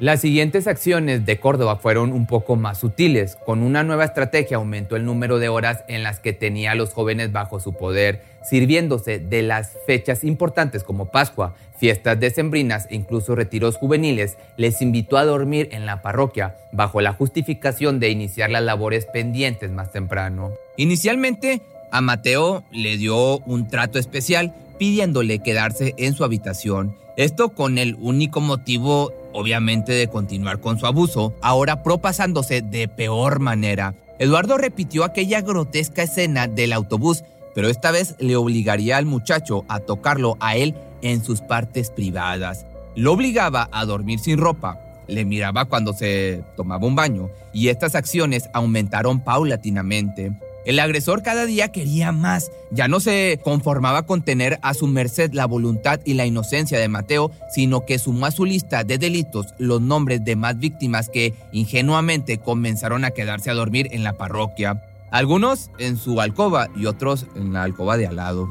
Las 0.00 0.22
siguientes 0.22 0.66
acciones 0.66 1.24
de 1.24 1.38
Córdoba 1.38 1.76
fueron 1.76 2.12
un 2.12 2.26
poco 2.26 2.56
más 2.56 2.78
sutiles. 2.78 3.36
Con 3.36 3.62
una 3.62 3.84
nueva 3.84 4.04
estrategia 4.04 4.56
aumentó 4.56 4.96
el 4.96 5.04
número 5.04 5.38
de 5.38 5.48
horas 5.48 5.84
en 5.86 6.02
las 6.02 6.18
que 6.18 6.32
tenía 6.32 6.72
a 6.72 6.74
los 6.74 6.92
jóvenes 6.92 7.30
bajo 7.30 7.60
su 7.60 7.74
poder, 7.74 8.20
sirviéndose 8.42 9.20
de 9.20 9.42
las 9.42 9.76
fechas 9.86 10.24
importantes 10.24 10.82
como 10.82 11.12
Pascua, 11.12 11.54
fiestas 11.78 12.18
decembrinas 12.18 12.88
e 12.90 12.96
incluso 12.96 13.36
retiros 13.36 13.76
juveniles. 13.76 14.36
Les 14.56 14.82
invitó 14.82 15.16
a 15.16 15.24
dormir 15.24 15.68
en 15.70 15.86
la 15.86 16.02
parroquia 16.02 16.56
bajo 16.72 17.00
la 17.00 17.12
justificación 17.12 18.00
de 18.00 18.10
iniciar 18.10 18.50
las 18.50 18.64
labores 18.64 19.06
pendientes 19.06 19.70
más 19.70 19.92
temprano. 19.92 20.54
Inicialmente, 20.76 21.62
a 21.92 22.00
Mateo 22.00 22.64
le 22.72 22.96
dio 22.96 23.38
un 23.38 23.68
trato 23.68 24.00
especial 24.00 24.56
pidiéndole 24.76 25.38
quedarse 25.38 25.94
en 25.98 26.14
su 26.14 26.24
habitación. 26.24 26.96
Esto 27.16 27.50
con 27.50 27.78
el 27.78 27.96
único 28.00 28.40
motivo 28.40 29.12
obviamente 29.34 29.92
de 29.92 30.08
continuar 30.08 30.60
con 30.60 30.78
su 30.78 30.86
abuso, 30.86 31.34
ahora 31.42 31.82
propasándose 31.82 32.62
de 32.62 32.88
peor 32.88 33.40
manera. 33.40 33.94
Eduardo 34.18 34.56
repitió 34.56 35.04
aquella 35.04 35.42
grotesca 35.42 36.04
escena 36.04 36.46
del 36.46 36.72
autobús, 36.72 37.24
pero 37.54 37.68
esta 37.68 37.90
vez 37.90 38.14
le 38.18 38.36
obligaría 38.36 38.96
al 38.96 39.06
muchacho 39.06 39.64
a 39.68 39.80
tocarlo 39.80 40.36
a 40.40 40.56
él 40.56 40.74
en 41.02 41.22
sus 41.22 41.40
partes 41.40 41.90
privadas. 41.90 42.64
Lo 42.96 43.12
obligaba 43.12 43.68
a 43.72 43.84
dormir 43.84 44.20
sin 44.20 44.38
ropa, 44.38 44.80
le 45.08 45.24
miraba 45.24 45.66
cuando 45.66 45.92
se 45.92 46.42
tomaba 46.56 46.86
un 46.86 46.94
baño, 46.94 47.28
y 47.52 47.68
estas 47.68 47.94
acciones 47.94 48.48
aumentaron 48.52 49.20
paulatinamente. 49.20 50.32
El 50.64 50.80
agresor 50.80 51.22
cada 51.22 51.44
día 51.44 51.72
quería 51.72 52.10
más. 52.10 52.50
Ya 52.70 52.88
no 52.88 52.98
se 52.98 53.38
conformaba 53.44 54.06
con 54.06 54.22
tener 54.22 54.58
a 54.62 54.72
su 54.72 54.86
merced 54.86 55.32
la 55.34 55.46
voluntad 55.46 56.00
y 56.06 56.14
la 56.14 56.24
inocencia 56.24 56.78
de 56.78 56.88
Mateo, 56.88 57.30
sino 57.54 57.84
que 57.84 57.98
sumó 57.98 58.26
a 58.26 58.30
su 58.30 58.46
lista 58.46 58.82
de 58.82 58.96
delitos 58.96 59.48
los 59.58 59.82
nombres 59.82 60.24
de 60.24 60.36
más 60.36 60.58
víctimas 60.58 61.10
que 61.10 61.34
ingenuamente 61.52 62.38
comenzaron 62.38 63.04
a 63.04 63.10
quedarse 63.10 63.50
a 63.50 63.54
dormir 63.54 63.88
en 63.92 64.04
la 64.04 64.14
parroquia. 64.14 64.82
Algunos 65.10 65.70
en 65.78 65.98
su 65.98 66.20
alcoba 66.20 66.68
y 66.74 66.86
otros 66.86 67.26
en 67.36 67.52
la 67.52 67.62
alcoba 67.62 67.98
de 67.98 68.06
al 68.06 68.16
lado. 68.16 68.48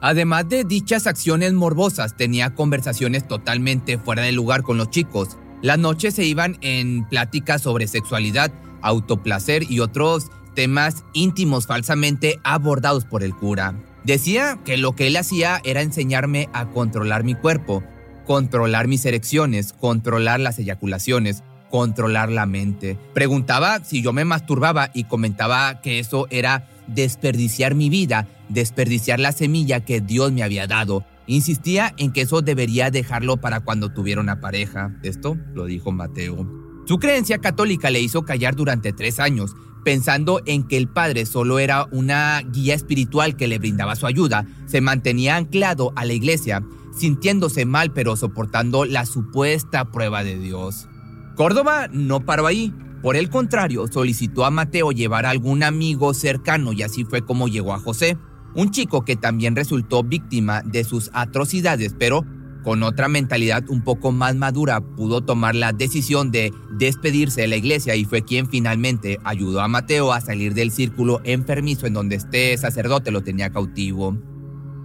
Además 0.00 0.48
de 0.48 0.64
dichas 0.64 1.06
acciones 1.06 1.52
morbosas, 1.54 2.16
tenía 2.16 2.54
conversaciones 2.54 3.26
totalmente 3.26 3.96
fuera 3.96 4.22
de 4.22 4.32
lugar 4.32 4.62
con 4.62 4.76
los 4.76 4.90
chicos. 4.90 5.38
Las 5.62 5.78
noches 5.78 6.14
se 6.14 6.24
iban 6.24 6.58
en 6.60 7.08
pláticas 7.08 7.62
sobre 7.62 7.86
sexualidad, 7.86 8.52
autoplacer 8.82 9.62
y 9.70 9.80
otros 9.80 10.30
temas 10.54 11.04
íntimos 11.12 11.66
falsamente 11.66 12.40
abordados 12.44 13.04
por 13.04 13.22
el 13.22 13.34
cura. 13.34 13.74
Decía 14.04 14.58
que 14.64 14.76
lo 14.76 14.94
que 14.94 15.06
él 15.06 15.16
hacía 15.16 15.60
era 15.64 15.82
enseñarme 15.82 16.48
a 16.52 16.66
controlar 16.66 17.24
mi 17.24 17.34
cuerpo, 17.34 17.82
controlar 18.26 18.86
mis 18.86 19.04
erecciones, 19.06 19.72
controlar 19.72 20.40
las 20.40 20.58
eyaculaciones, 20.58 21.42
controlar 21.70 22.30
la 22.30 22.46
mente. 22.46 22.98
Preguntaba 23.14 23.82
si 23.82 24.02
yo 24.02 24.12
me 24.12 24.24
masturbaba 24.24 24.90
y 24.94 25.04
comentaba 25.04 25.80
que 25.80 25.98
eso 25.98 26.26
era 26.30 26.68
desperdiciar 26.86 27.74
mi 27.74 27.88
vida, 27.88 28.28
desperdiciar 28.48 29.20
la 29.20 29.32
semilla 29.32 29.80
que 29.80 30.00
Dios 30.00 30.32
me 30.32 30.42
había 30.42 30.66
dado. 30.66 31.04
Insistía 31.26 31.94
en 31.96 32.12
que 32.12 32.22
eso 32.22 32.42
debería 32.42 32.90
dejarlo 32.90 33.38
para 33.38 33.60
cuando 33.60 33.90
tuviera 33.92 34.20
una 34.20 34.40
pareja. 34.40 34.94
Esto 35.02 35.36
lo 35.54 35.64
dijo 35.64 35.90
Mateo. 35.90 36.63
Su 36.86 36.98
creencia 36.98 37.38
católica 37.38 37.90
le 37.90 38.00
hizo 38.00 38.24
callar 38.24 38.56
durante 38.56 38.92
tres 38.92 39.18
años, 39.18 39.56
pensando 39.84 40.42
en 40.44 40.64
que 40.64 40.76
el 40.76 40.88
padre 40.88 41.24
solo 41.24 41.58
era 41.58 41.86
una 41.90 42.42
guía 42.42 42.74
espiritual 42.74 43.36
que 43.36 43.48
le 43.48 43.58
brindaba 43.58 43.96
su 43.96 44.06
ayuda, 44.06 44.46
se 44.66 44.80
mantenía 44.80 45.36
anclado 45.36 45.92
a 45.96 46.04
la 46.04 46.12
iglesia, 46.12 46.62
sintiéndose 46.94 47.64
mal 47.64 47.92
pero 47.92 48.16
soportando 48.16 48.84
la 48.84 49.06
supuesta 49.06 49.90
prueba 49.90 50.24
de 50.24 50.38
Dios. 50.38 50.88
Córdoba 51.36 51.88
no 51.90 52.24
paró 52.24 52.46
ahí, 52.46 52.72
por 53.00 53.16
el 53.16 53.30
contrario, 53.30 53.86
solicitó 53.90 54.44
a 54.44 54.50
Mateo 54.50 54.92
llevar 54.92 55.26
a 55.26 55.30
algún 55.30 55.62
amigo 55.62 56.14
cercano 56.14 56.72
y 56.72 56.82
así 56.82 57.04
fue 57.04 57.24
como 57.24 57.48
llegó 57.48 57.72
a 57.72 57.78
José, 57.78 58.18
un 58.54 58.70
chico 58.70 59.04
que 59.04 59.16
también 59.16 59.56
resultó 59.56 60.02
víctima 60.02 60.62
de 60.62 60.84
sus 60.84 61.10
atrocidades, 61.12 61.94
pero 61.98 62.24
con 62.64 62.82
otra 62.82 63.08
mentalidad 63.08 63.68
un 63.68 63.82
poco 63.82 64.10
más 64.10 64.34
madura, 64.34 64.80
pudo 64.80 65.20
tomar 65.20 65.54
la 65.54 65.72
decisión 65.72 66.32
de 66.32 66.52
despedirse 66.72 67.42
de 67.42 67.48
la 67.48 67.56
iglesia 67.56 67.94
y 67.94 68.04
fue 68.04 68.24
quien 68.24 68.48
finalmente 68.48 69.20
ayudó 69.22 69.60
a 69.60 69.68
Mateo 69.68 70.12
a 70.12 70.20
salir 70.20 70.54
del 70.54 70.72
círculo 70.72 71.20
enfermizo 71.24 71.86
en 71.86 71.92
donde 71.92 72.16
este 72.16 72.56
sacerdote 72.56 73.10
lo 73.10 73.22
tenía 73.22 73.50
cautivo. 73.50 74.16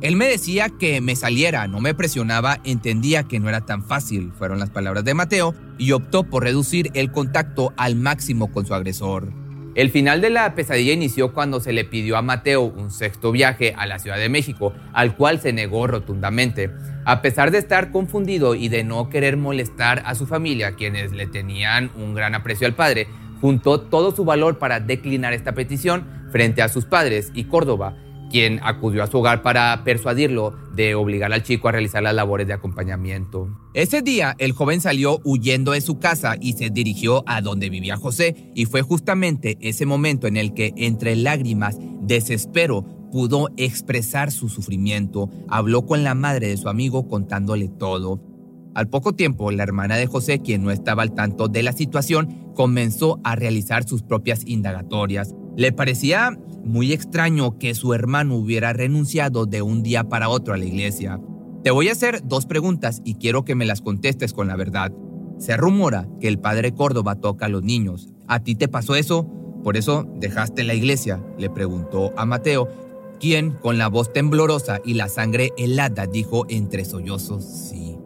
Él 0.02 0.16
me 0.16 0.28
decía 0.28 0.70
que 0.70 1.02
me 1.02 1.16
saliera, 1.16 1.68
no 1.68 1.82
me 1.82 1.94
presionaba, 1.94 2.60
entendía 2.64 3.24
que 3.24 3.40
no 3.40 3.50
era 3.50 3.66
tan 3.66 3.84
fácil, 3.84 4.32
fueron 4.38 4.60
las 4.60 4.70
palabras 4.70 5.04
de 5.04 5.14
Mateo, 5.14 5.54
y 5.78 5.92
optó 5.92 6.24
por 6.24 6.44
reducir 6.44 6.92
el 6.94 7.12
contacto 7.12 7.74
al 7.76 7.96
máximo 7.96 8.52
con 8.52 8.66
su 8.66 8.74
agresor. 8.74 9.39
El 9.76 9.92
final 9.92 10.20
de 10.20 10.32
la 10.32 10.56
pesadilla 10.56 10.94
inició 10.94 11.32
cuando 11.32 11.60
se 11.60 11.74
le 11.74 11.86
pidió 11.86 12.18
a 12.18 12.24
Mateo 12.24 12.64
un 12.64 12.90
sexto 12.90 13.32
viaje 13.32 13.76
a 13.78 13.86
la 13.86 14.00
Ciudad 14.00 14.18
de 14.18 14.28
México, 14.28 14.74
al 14.94 15.16
cual 15.16 15.40
se 15.40 15.54
negó 15.54 15.86
rotundamente. 15.86 16.72
A 17.06 17.22
pesar 17.22 17.52
de 17.52 17.60
estar 17.60 17.92
confundido 17.92 18.56
y 18.56 18.68
de 18.70 18.84
no 18.84 19.10
querer 19.10 19.38
molestar 19.38 20.02
a 20.06 20.16
su 20.16 20.26
familia, 20.26 20.76
quienes 20.76 21.12
le 21.12 21.28
tenían 21.28 21.92
un 21.96 22.16
gran 22.16 22.34
aprecio 22.34 22.66
al 22.66 22.74
padre, 22.74 23.08
juntó 23.42 23.80
todo 23.80 24.16
su 24.16 24.26
valor 24.26 24.58
para 24.58 24.80
declinar 24.80 25.34
esta 25.34 25.54
petición 25.54 26.08
frente 26.32 26.62
a 26.62 26.70
sus 26.70 26.86
padres 26.86 27.32
y 27.34 27.46
Córdoba, 27.46 27.96
quien 28.30 28.60
acudió 28.64 29.04
a 29.04 29.08
su 29.08 29.18
hogar 29.18 29.42
para 29.42 29.84
persuadirlo 29.84 30.54
de 30.74 30.96
obligar 30.96 31.34
al 31.34 31.44
chico 31.44 31.68
a 31.68 31.72
realizar 31.72 32.04
las 32.04 32.14
labores 32.14 32.48
de 32.48 32.54
acompañamiento. 32.54 33.50
Ese 33.74 34.02
día, 34.02 34.36
el 34.40 34.52
joven 34.52 34.82
salió 34.82 35.20
huyendo 35.24 35.72
de 35.72 35.82
su 35.82 36.00
casa 36.00 36.36
y 36.40 36.54
se 36.54 36.70
dirigió 36.70 37.24
a 37.28 37.42
donde 37.42 37.70
vivía 37.70 37.98
José, 37.98 38.52
y 38.56 38.66
fue 38.66 38.82
justamente 38.82 39.58
ese 39.62 39.86
momento 39.86 40.28
en 40.28 40.38
el 40.38 40.54
que, 40.54 40.74
entre 40.78 41.16
lágrimas, 41.16 41.78
desespero, 42.02 42.84
pudo 43.12 43.50
expresar 43.58 44.32
su 44.32 44.50
sufrimiento. 44.50 45.30
Habló 45.48 45.86
con 45.86 46.04
la 46.04 46.16
madre 46.16 46.48
de 46.48 46.58
su 46.58 46.70
amigo 46.70 47.08
contándole 47.08 47.68
todo. 47.68 48.22
Al 48.76 48.88
poco 48.88 49.14
tiempo, 49.14 49.52
la 49.52 49.64
hermana 49.64 49.98
de 49.98 50.06
José, 50.06 50.40
quien 50.40 50.64
no 50.64 50.72
estaba 50.72 51.02
al 51.02 51.14
tanto 51.14 51.48
de 51.48 51.64
la 51.64 51.74
situación, 51.74 52.52
comenzó 52.54 53.20
a 53.24 53.36
realizar 53.36 53.84
sus 53.84 54.04
propias 54.04 54.46
indagatorias. 54.46 55.34
Le 55.60 55.74
parecía 55.74 56.40
muy 56.64 56.94
extraño 56.94 57.60
que 57.60 57.76
su 57.76 57.94
hermano 57.94 58.38
hubiera 58.38 58.72
renunciado 58.72 59.46
de 59.46 59.62
un 59.62 59.84
día 59.84 60.06
para 60.06 60.30
otro 60.30 60.54
a 60.54 60.58
la 60.58 60.64
iglesia. 60.64 61.20
Te 61.66 61.72
voy 61.72 61.90
a 61.90 61.92
hacer 61.92 62.26
dos 62.26 62.46
preguntas 62.46 63.02
y 63.04 63.16
quiero 63.16 63.44
que 63.44 63.56
me 63.56 63.66
las 63.66 63.82
contestes 63.82 64.32
con 64.32 64.48
la 64.48 64.56
verdad. 64.56 64.94
Se 65.38 65.58
rumora 65.58 66.08
que 66.22 66.30
el 66.30 66.40
padre 66.40 66.74
Córdoba 66.74 67.16
toca 67.16 67.48
a 67.48 67.50
los 67.50 67.62
niños. 67.62 68.08
¿A 68.26 68.42
ti 68.42 68.56
te 68.56 68.70
pasó 68.70 68.96
eso? 68.96 69.30
Por 69.62 69.76
eso 69.76 70.08
dejaste 70.22 70.64
la 70.64 70.76
iglesia, 70.76 71.22
le 71.38 71.50
preguntó 71.50 72.14
a 72.16 72.26
Mateo, 72.26 72.70
quien 73.20 73.52
con 73.52 73.78
la 73.78 73.90
voz 73.90 74.14
temblorosa 74.14 74.80
y 74.86 74.94
la 74.94 75.10
sangre 75.10 75.52
helada 75.58 76.08
dijo 76.08 76.46
entre 76.48 76.86
sollozos 76.86 77.44
sí. 77.44 77.99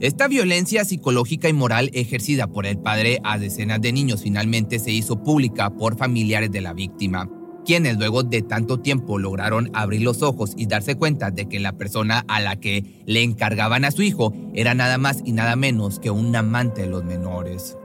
Esta 0.00 0.28
violencia 0.28 0.84
psicológica 0.84 1.48
y 1.48 1.52
moral 1.52 1.90
ejercida 1.92 2.46
por 2.46 2.66
el 2.66 2.78
padre 2.78 3.20
a 3.24 3.38
decenas 3.38 3.80
de 3.80 3.92
niños 3.92 4.22
finalmente 4.22 4.78
se 4.78 4.92
hizo 4.92 5.22
pública 5.22 5.70
por 5.70 5.96
familiares 5.96 6.50
de 6.50 6.60
la 6.60 6.72
víctima 6.72 7.28
quienes 7.68 7.98
luego 7.98 8.22
de 8.22 8.40
tanto 8.40 8.80
tiempo 8.80 9.18
lograron 9.18 9.70
abrir 9.74 10.00
los 10.00 10.22
ojos 10.22 10.54
y 10.56 10.64
darse 10.64 10.94
cuenta 10.96 11.30
de 11.30 11.50
que 11.50 11.60
la 11.60 11.74
persona 11.74 12.24
a 12.26 12.40
la 12.40 12.56
que 12.56 13.02
le 13.04 13.22
encargaban 13.22 13.84
a 13.84 13.90
su 13.90 14.00
hijo 14.00 14.32
era 14.54 14.72
nada 14.72 14.96
más 14.96 15.20
y 15.22 15.32
nada 15.32 15.54
menos 15.54 16.00
que 16.00 16.10
un 16.10 16.34
amante 16.34 16.80
de 16.80 16.86
los 16.86 17.04
menores. 17.04 17.76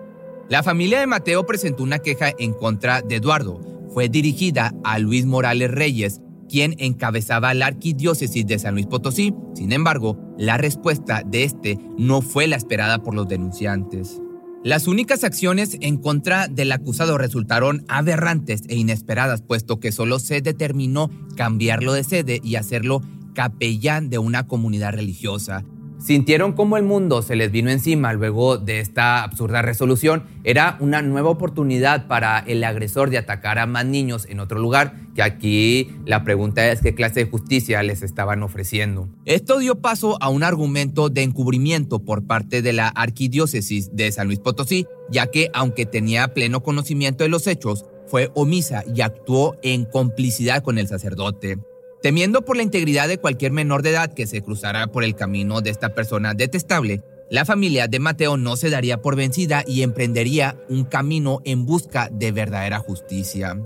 La 0.47 0.63
familia 0.63 1.01
de 1.01 1.07
Mateo 1.07 1.45
presentó 1.45 1.83
una 1.83 1.99
queja 1.99 2.31
en 2.39 2.53
contra 2.53 3.01
de 3.01 3.17
Eduardo. 3.17 3.59
Fue 3.93 4.07
dirigida 4.07 4.73
a 4.85 4.99
Luis 4.99 5.25
Morales 5.25 5.69
Reyes, 5.69 6.21
quien 6.53 6.75
encabezaba 6.77 7.55
la 7.55 7.65
arquidiócesis 7.65 8.45
de 8.45 8.59
San 8.59 8.75
Luis 8.75 8.85
Potosí. 8.85 9.33
Sin 9.55 9.71
embargo, 9.71 10.19
la 10.37 10.55
respuesta 10.55 11.23
de 11.25 11.45
este 11.45 11.79
no 11.97 12.21
fue 12.21 12.45
la 12.45 12.57
esperada 12.57 13.01
por 13.01 13.15
los 13.15 13.27
denunciantes. 13.27 14.21
Las 14.63 14.85
únicas 14.87 15.23
acciones 15.23 15.77
en 15.81 15.97
contra 15.97 16.47
del 16.47 16.71
acusado 16.71 17.17
resultaron 17.17 17.83
aberrantes 17.87 18.61
e 18.67 18.75
inesperadas, 18.75 19.41
puesto 19.41 19.79
que 19.79 19.91
solo 19.91 20.19
se 20.19 20.41
determinó 20.41 21.09
cambiarlo 21.35 21.91
de 21.93 22.03
sede 22.03 22.39
y 22.43 22.55
hacerlo 22.55 23.01
capellán 23.33 24.11
de 24.11 24.19
una 24.19 24.45
comunidad 24.45 24.93
religiosa. 24.93 25.65
Sintieron 26.03 26.51
como 26.51 26.75
el 26.75 26.83
mundo 26.83 27.21
se 27.21 27.37
les 27.37 27.49
vino 27.49 27.69
encima 27.69 28.11
luego 28.11 28.57
de 28.57 28.81
esta 28.81 29.23
absurda 29.23 29.61
resolución. 29.61 30.25
Era 30.43 30.75
una 30.81 31.01
nueva 31.01 31.29
oportunidad 31.29 32.07
para 32.07 32.39
el 32.39 32.61
agresor 32.65 33.09
de 33.09 33.17
atacar 33.17 33.57
a 33.57 33.67
más 33.67 33.85
niños 33.85 34.25
en 34.27 34.41
otro 34.41 34.59
lugar, 34.59 34.95
que 35.15 35.23
aquí 35.23 35.95
la 36.05 36.25
pregunta 36.25 36.69
es 36.69 36.81
qué 36.81 36.93
clase 36.93 37.21
de 37.21 37.31
justicia 37.31 37.81
les 37.83 38.01
estaban 38.01 38.43
ofreciendo. 38.43 39.07
Esto 39.23 39.59
dio 39.59 39.79
paso 39.79 40.17
a 40.21 40.27
un 40.27 40.43
argumento 40.43 41.07
de 41.07 41.23
encubrimiento 41.23 41.99
por 41.99 42.27
parte 42.27 42.61
de 42.61 42.73
la 42.73 42.89
arquidiócesis 42.89 43.95
de 43.95 44.11
San 44.11 44.27
Luis 44.27 44.39
Potosí, 44.39 44.85
ya 45.09 45.27
que 45.27 45.51
aunque 45.53 45.85
tenía 45.85 46.33
pleno 46.33 46.63
conocimiento 46.63 47.23
de 47.23 47.29
los 47.29 47.47
hechos, 47.47 47.85
fue 48.07 48.29
omisa 48.35 48.83
y 48.93 48.99
actuó 48.99 49.55
en 49.63 49.85
complicidad 49.85 50.63
con 50.63 50.77
el 50.77 50.89
sacerdote. 50.89 51.59
Temiendo 52.03 52.43
por 52.43 52.57
la 52.57 52.63
integridad 52.63 53.07
de 53.07 53.17
cualquier 53.17 53.53
menor 53.53 53.81
de 53.81 53.91
edad 53.91 54.13
que 54.13 54.27
se 54.27 54.41
cruzara 54.41 54.87
por 54.87 55.05
el 55.05 55.15
camino 55.15 55.61
de 55.61 55.69
esta 55.69 55.95
persona 55.95 56.33
detestable, 56.33 57.01
la 57.31 57.45
familia 57.45 57.87
de 57.87 57.99
Mateo 57.99 58.35
no 58.35 58.57
se 58.57 58.69
daría 58.69 59.01
por 59.01 59.15
vencida 59.15 59.63
y 59.65 59.83
emprendería 59.83 60.57
un 60.67 60.83
camino 60.83 61.39
en 61.45 61.65
busca 61.65 62.09
de 62.11 62.33
verdadera 62.33 62.79
justicia. 62.79 63.57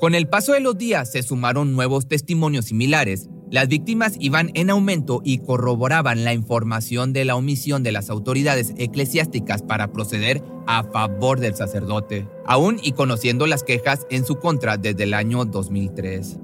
Con 0.00 0.16
el 0.16 0.26
paso 0.26 0.54
de 0.54 0.60
los 0.60 0.76
días 0.76 1.12
se 1.12 1.22
sumaron 1.22 1.72
nuevos 1.72 2.08
testimonios 2.08 2.64
similares. 2.64 3.28
Las 3.48 3.68
víctimas 3.68 4.16
iban 4.18 4.50
en 4.54 4.70
aumento 4.70 5.20
y 5.24 5.38
corroboraban 5.38 6.24
la 6.24 6.34
información 6.34 7.12
de 7.12 7.24
la 7.24 7.36
omisión 7.36 7.84
de 7.84 7.92
las 7.92 8.10
autoridades 8.10 8.74
eclesiásticas 8.76 9.62
para 9.62 9.92
proceder 9.92 10.42
a 10.66 10.82
favor 10.82 11.38
del 11.38 11.54
sacerdote, 11.54 12.26
aún 12.44 12.80
y 12.82 12.90
conociendo 12.90 13.46
las 13.46 13.62
quejas 13.62 14.04
en 14.10 14.24
su 14.24 14.40
contra 14.40 14.78
desde 14.78 15.04
el 15.04 15.14
año 15.14 15.44
2003. 15.44 16.40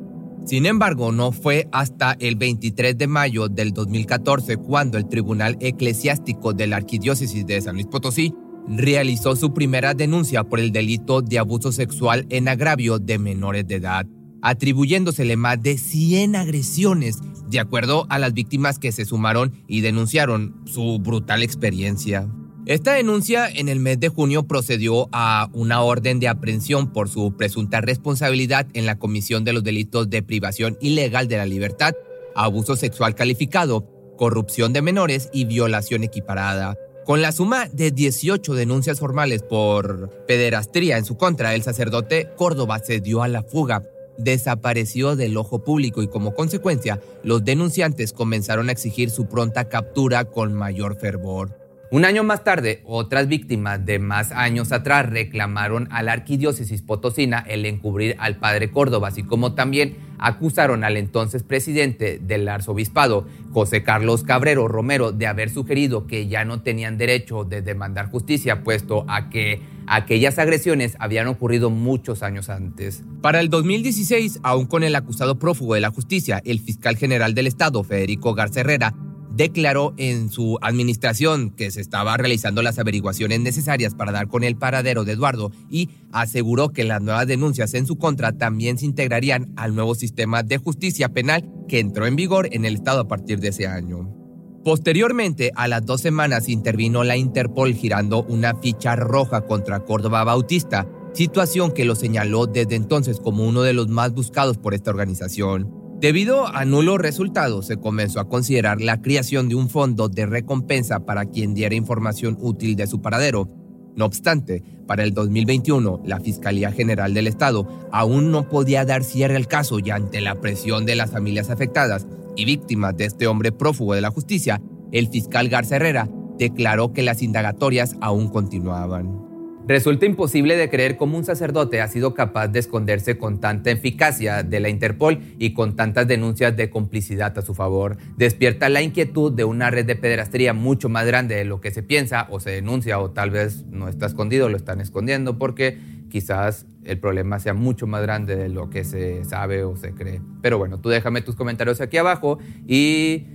Sin 0.51 0.67
embargo, 0.67 1.13
no 1.13 1.31
fue 1.31 1.69
hasta 1.71 2.17
el 2.19 2.35
23 2.35 2.99
de 2.99 3.07
mayo 3.07 3.47
del 3.47 3.73
2014 3.73 4.57
cuando 4.57 4.99
el 4.99 5.09
Tribunal 5.09 5.57
Eclesiástico 5.61 6.53
de 6.53 6.67
la 6.67 6.75
Arquidiócesis 6.75 7.47
de 7.47 7.61
San 7.61 7.77
Luis 7.77 7.87
Potosí 7.87 8.35
realizó 8.67 9.37
su 9.37 9.55
primera 9.55 9.95
denuncia 9.95 10.43
por 10.43 10.59
el 10.59 10.73
delito 10.73 11.23
de 11.23 11.39
abuso 11.39 11.71
sexual 11.71 12.27
en 12.31 12.49
agravio 12.49 12.99
de 12.99 13.21
menores 13.21 13.69
de 13.69 13.77
edad, 13.77 14.09
atribuyéndosele 14.43 15.37
más 15.37 15.63
de 15.63 15.79
100 15.79 16.35
agresiones, 16.35 17.21
de 17.49 17.61
acuerdo 17.61 18.09
a 18.09 18.19
las 18.19 18.35
víctimas 18.35 18.81
que 18.81 18.91
se 18.91 19.05
sumaron 19.05 19.53
y 19.69 19.83
denunciaron 19.83 20.63
su 20.65 20.99
brutal 20.99 21.45
experiencia. 21.45 22.29
Esta 22.71 22.93
denuncia 22.93 23.49
en 23.49 23.69
el 23.69 23.81
mes 23.81 23.99
de 23.99 24.11
junio 24.11 24.45
procedió 24.45 25.09
a 25.11 25.51
una 25.55 25.83
orden 25.83 26.21
de 26.21 26.29
aprehensión 26.29 26.93
por 26.93 27.09
su 27.09 27.37
presunta 27.37 27.81
responsabilidad 27.81 28.69
en 28.75 28.87
la 28.87 28.97
comisión 28.97 29.43
de 29.43 29.53
los 29.53 29.65
delitos 29.65 30.09
de 30.09 30.23
privación 30.23 30.79
ilegal 30.81 31.27
de 31.27 31.37
la 31.37 31.47
libertad, 31.47 31.95
abuso 32.37 32.77
sexual 32.77 33.17
calificado, 33.17 33.89
corrupción 34.17 34.73
de 34.73 34.83
menores 34.83 35.31
y 35.33 35.47
violación 35.47 36.05
equiparada. 36.05 36.77
Con 37.05 37.23
la 37.23 37.33
suma 37.33 37.67
de 37.73 37.91
18 37.91 38.55
denuncias 38.55 39.01
formales 39.01 39.43
por 39.43 40.25
pederastría 40.29 40.97
en 40.97 41.05
su 41.05 41.17
contra, 41.17 41.57
el 41.57 41.65
sacerdote 41.65 42.29
Córdoba 42.37 42.79
se 42.79 43.01
dio 43.01 43.25
a 43.25 43.27
la 43.27 43.43
fuga, 43.43 43.83
desapareció 44.17 45.17
del 45.17 45.37
ojo 45.37 45.65
público 45.65 46.03
y 46.03 46.07
como 46.07 46.35
consecuencia, 46.35 47.01
los 47.25 47.45
denunciantes 47.45 48.13
comenzaron 48.13 48.69
a 48.69 48.73
exigir 48.73 49.11
su 49.11 49.27
pronta 49.27 49.69
captura 49.69 50.25
con 50.27 50.55
mayor 50.55 50.95
fervor. 51.01 51.60
Un 51.93 52.05
año 52.05 52.23
más 52.23 52.45
tarde, 52.45 52.83
otras 52.85 53.27
víctimas 53.27 53.85
de 53.85 53.99
más 53.99 54.31
años 54.31 54.71
atrás 54.71 55.11
reclamaron 55.11 55.89
a 55.91 56.05
la 56.05 56.13
arquidiócesis 56.13 56.83
potosina 56.83 57.45
el 57.49 57.67
encubrir 57.67 58.15
al 58.21 58.37
padre 58.37 58.71
Córdoba, 58.71 59.09
así 59.09 59.25
como 59.25 59.55
también 59.55 59.97
acusaron 60.19 60.85
al 60.85 60.97
entonces 60.97 61.43
presidente 61.43 62.21
del 62.23 62.49
arzobispado, 62.49 63.27
José 63.51 63.83
Carlos 63.83 64.23
Cabrero 64.23 64.69
Romero, 64.69 65.11
de 65.11 65.27
haber 65.27 65.51
sugerido 65.51 66.07
que 66.07 66.29
ya 66.29 66.45
no 66.45 66.63
tenían 66.63 66.97
derecho 66.97 67.43
de 67.43 67.61
demandar 67.61 68.09
justicia, 68.09 68.63
puesto 68.63 69.05
a 69.09 69.29
que 69.29 69.61
aquellas 69.89 70.39
agresiones 70.39 70.95
habían 71.01 71.27
ocurrido 71.27 71.71
muchos 71.71 72.23
años 72.23 72.51
antes. 72.51 73.03
Para 73.21 73.41
el 73.41 73.51
2016, 73.51 74.39
aún 74.45 74.67
con 74.67 74.85
el 74.85 74.95
acusado 74.95 75.41
prófugo 75.41 75.75
de 75.75 75.81
la 75.81 75.91
justicia, 75.91 76.41
el 76.45 76.61
fiscal 76.61 76.97
general 76.97 77.35
del 77.35 77.49
estado, 77.49 77.83
Federico 77.83 78.33
Garza 78.33 78.61
Herrera, 78.61 78.95
declaró 79.41 79.95
en 79.97 80.29
su 80.29 80.59
administración 80.61 81.49
que 81.49 81.71
se 81.71 81.81
estaba 81.81 82.15
realizando 82.19 82.61
las 82.61 82.79
averiguaciones 82.79 83.41
necesarias 83.41 83.95
para 83.95 84.13
dar 84.13 84.29
con 84.29 84.45
el 84.45 84.55
paradero 84.55 85.07
de 85.07 85.13
Eduardo 85.13 85.51
y 85.71 85.89
aseguró 86.13 86.69
que 86.75 86.85
las 86.85 87.01
nuevas 87.01 87.27
denuncias 87.27 87.73
en 87.73 87.87
su 87.87 87.97
contra 87.97 88.33
también 88.33 88.77
se 88.77 88.85
integrarían 88.85 89.51
al 89.57 89.75
nuevo 89.75 89.95
sistema 89.95 90.43
de 90.43 90.59
justicia 90.59 91.09
penal 91.09 91.51
que 91.69 91.79
entró 91.79 92.07
en 92.07 92.17
vigor 92.17 92.51
en 92.53 92.67
el 92.67 92.75
estado 92.75 93.01
a 93.01 93.09
partir 93.09 93.41
de 93.41 93.49
ese 93.49 93.67
año. 93.67 94.15
Posteriormente, 94.63 95.53
a 95.57 95.69
las 95.69 95.87
dos 95.87 96.03
semanas 96.03 96.51
intervino 96.51 97.03
la 97.03 97.17
Interpol 97.17 97.73
girando 97.73 98.25
una 98.25 98.57
ficha 98.57 98.95
roja 98.95 99.47
contra 99.47 99.81
Córdoba 99.87 100.23
Bautista, 100.23 100.87
situación 101.15 101.73
que 101.73 101.87
lo 101.87 101.95
señaló 101.95 102.47
desde 102.47 102.75
entonces 102.75 103.19
como 103.19 103.49
uno 103.49 103.63
de 103.63 103.73
los 103.73 103.89
más 103.89 104.13
buscados 104.13 104.59
por 104.59 104.75
esta 104.75 104.91
organización. 104.91 105.80
Debido 106.01 106.47
a 106.47 106.65
nulos 106.65 106.97
resultados, 106.97 107.67
se 107.67 107.77
comenzó 107.77 108.21
a 108.21 108.29
considerar 108.29 108.81
la 108.81 109.03
creación 109.03 109.51
de 109.51 109.55
un 109.55 109.69
fondo 109.69 110.09
de 110.09 110.25
recompensa 110.25 111.01
para 111.01 111.27
quien 111.27 111.53
diera 111.53 111.75
información 111.75 112.39
útil 112.41 112.75
de 112.75 112.87
su 112.87 113.03
paradero. 113.03 113.51
No 113.97 114.07
obstante, 114.07 114.63
para 114.87 115.03
el 115.03 115.13
2021, 115.13 116.01
la 116.07 116.19
Fiscalía 116.21 116.73
General 116.73 117.13
del 117.13 117.27
Estado 117.27 117.69
aún 117.93 118.31
no 118.31 118.49
podía 118.49 118.87
dar 118.87 119.05
cierre 119.05 119.37
al 119.37 119.47
caso 119.47 119.79
y 119.79 119.91
ante 119.91 120.23
la 120.23 120.41
presión 120.41 120.87
de 120.87 120.97
las 120.97 121.11
familias 121.11 121.51
afectadas 121.51 122.07
y 122.35 122.47
víctimas 122.47 122.97
de 122.97 123.05
este 123.05 123.27
hombre 123.27 123.53
prófugo 123.53 123.93
de 123.93 124.01
la 124.01 124.11
justicia, 124.11 124.63
el 124.93 125.09
fiscal 125.09 125.51
Garza 125.51 125.77
Herrera 125.77 126.09
declaró 126.39 126.95
que 126.95 127.03
las 127.03 127.21
indagatorias 127.21 127.97
aún 128.01 128.29
continuaban. 128.29 129.30
Resulta 129.71 130.05
imposible 130.05 130.57
de 130.57 130.69
creer 130.69 130.97
cómo 130.97 131.17
un 131.17 131.23
sacerdote 131.23 131.81
ha 131.81 131.87
sido 131.87 132.13
capaz 132.13 132.49
de 132.49 132.59
esconderse 132.59 133.17
con 133.19 133.39
tanta 133.39 133.71
eficacia 133.71 134.43
de 134.43 134.59
la 134.59 134.69
Interpol 134.69 135.21
y 135.39 135.53
con 135.53 135.77
tantas 135.77 136.09
denuncias 136.09 136.57
de 136.57 136.71
complicidad 136.71 137.39
a 137.39 137.43
su 137.43 137.55
favor. 137.55 137.97
Despierta 138.17 138.69
la 138.69 138.83
inquietud 138.83 139.31
de 139.31 139.45
una 139.45 139.71
red 139.71 139.87
de 139.87 139.95
pederastría 139.95 140.55
mucho 140.55 140.89
más 140.89 141.07
grande 141.07 141.37
de 141.37 141.45
lo 141.45 141.61
que 141.61 141.71
se 141.71 141.85
piensa 141.85 142.27
o 142.31 142.41
se 142.41 142.51
denuncia 142.51 142.99
o 142.99 143.13
tal 143.13 143.31
vez 143.31 143.65
no 143.67 143.87
está 143.87 144.07
escondido, 144.07 144.49
lo 144.49 144.57
están 144.57 144.81
escondiendo 144.81 145.39
porque 145.39 145.79
quizás 146.09 146.67
el 146.83 146.99
problema 146.99 147.39
sea 147.39 147.55
mucho 147.55 147.87
más 147.87 148.03
grande 148.03 148.35
de 148.35 148.49
lo 148.49 148.71
que 148.71 148.83
se 148.83 149.23
sabe 149.25 149.63
o 149.63 149.77
se 149.77 149.95
cree. 149.95 150.21
Pero 150.43 150.59
bueno, 150.59 150.81
tú 150.81 150.89
déjame 150.89 151.23
tus 151.23 151.37
comentarios 151.37 151.81
aquí 151.81 151.97
abajo 151.97 152.41
y 152.67 153.27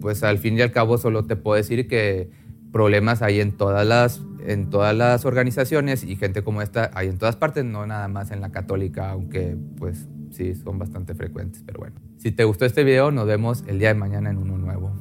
pues 0.00 0.22
al 0.22 0.38
fin 0.38 0.56
y 0.56 0.62
al 0.62 0.72
cabo 0.72 0.96
solo 0.96 1.26
te 1.26 1.36
puedo 1.36 1.56
decir 1.56 1.86
que 1.86 2.30
problemas 2.72 3.20
hay 3.20 3.40
en 3.40 3.52
todas 3.52 3.86
las 3.86 4.22
en 4.46 4.70
todas 4.70 4.96
las 4.96 5.24
organizaciones 5.24 6.04
y 6.04 6.16
gente 6.16 6.42
como 6.42 6.62
esta 6.62 6.90
hay 6.94 7.08
en 7.08 7.18
todas 7.18 7.36
partes, 7.36 7.64
no 7.64 7.86
nada 7.86 8.08
más 8.08 8.30
en 8.30 8.40
la 8.40 8.50
católica, 8.50 9.10
aunque 9.10 9.56
pues 9.78 10.08
sí 10.30 10.54
son 10.54 10.78
bastante 10.78 11.14
frecuentes, 11.14 11.62
pero 11.64 11.80
bueno. 11.80 11.96
Si 12.18 12.32
te 12.32 12.44
gustó 12.44 12.64
este 12.64 12.84
video, 12.84 13.10
nos 13.10 13.26
vemos 13.26 13.64
el 13.66 13.78
día 13.78 13.88
de 13.88 13.94
mañana 13.94 14.30
en 14.30 14.38
uno 14.38 14.58
nuevo. 14.58 14.92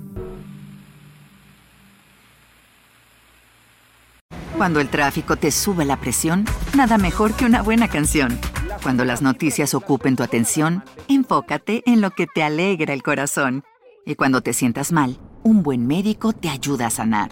Cuando 4.58 4.80
el 4.80 4.90
tráfico 4.90 5.38
te 5.38 5.50
sube 5.50 5.86
la 5.86 5.98
presión, 5.98 6.46
nada 6.78 6.98
mejor 6.98 7.34
que 7.34 7.46
una 7.46 7.64
buena 7.64 7.88
canción. 7.88 8.40
Cuando 8.84 9.06
las 9.06 9.22
noticias 9.22 9.74
ocupen 9.74 10.16
tu 10.16 10.24
atención, 10.24 10.84
enfócate 11.08 11.82
en 11.86 12.02
lo 12.02 12.12
que 12.12 12.28
te 12.28 12.44
alegra 12.44 12.94
el 12.94 13.02
corazón. 13.02 13.64
Y 14.06 14.16
cuando 14.16 14.42
te 14.42 14.54
sientas 14.54 14.92
mal, 14.92 15.18
un 15.44 15.64
buen 15.64 15.88
médico 15.88 16.34
te 16.34 16.50
ayuda 16.50 16.88
a 16.88 16.92
sanar. 16.92 17.32